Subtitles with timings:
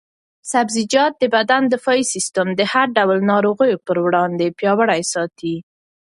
[0.51, 5.55] سبزیجات د بدن دفاعي سیسټم د هر ډول ناروغیو پر وړاندې پیاوړی ساتي.